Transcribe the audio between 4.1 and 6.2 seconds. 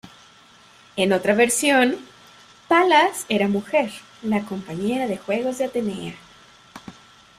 la compañera de juegos de Atenea.